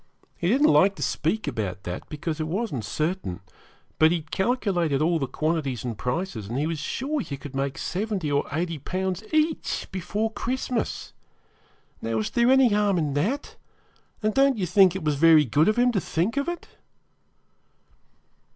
He 0.35 0.47
didn't 0.47 0.73
like 0.73 0.95
to 0.95 1.03
speak 1.03 1.47
about 1.47 1.83
that, 1.83 2.09
because 2.09 2.39
it 2.39 2.47
wasn't 2.47 2.83
certain; 2.83 3.41
but 3.99 4.09
he 4.09 4.17
had 4.21 4.31
calculated 4.31 4.99
all 4.99 5.19
the 5.19 5.27
quantities 5.27 5.83
and 5.85 5.95
prices, 5.95 6.47
and 6.47 6.57
he 6.57 6.65
was 6.65 6.79
sure 6.79 7.21
you 7.21 7.37
would 7.43 7.55
make 7.55 7.77
70 7.77 8.31
or 8.31 8.47
80 8.51 8.79
Pounds 8.79 9.23
each 9.31 9.87
before 9.91 10.31
Christmas. 10.31 11.13
Now, 12.01 12.15
was 12.15 12.31
there 12.31 12.49
any 12.51 12.69
harm 12.73 12.97
in 12.97 13.13
that; 13.13 13.57
and 14.23 14.33
don't 14.33 14.57
you 14.57 14.65
think 14.65 14.95
it 14.95 15.03
was 15.03 15.17
very 15.17 15.45
good 15.45 15.67
of 15.67 15.77
him 15.77 15.91
to 15.91 16.01
think 16.01 16.35
of 16.35 16.49
it?' 16.49 16.67